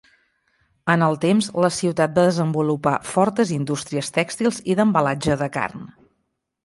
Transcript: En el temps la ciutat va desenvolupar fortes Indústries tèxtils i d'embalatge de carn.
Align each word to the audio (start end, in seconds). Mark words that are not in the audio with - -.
En 0.93 1.03
el 1.07 1.17
temps 1.25 1.49
la 1.65 1.69
ciutat 1.75 2.15
va 2.15 2.23
desenvolupar 2.29 2.95
fortes 3.11 3.53
Indústries 3.59 4.11
tèxtils 4.17 4.59
i 4.73 4.77
d'embalatge 4.81 5.41
de 5.43 5.51
carn. 5.59 5.87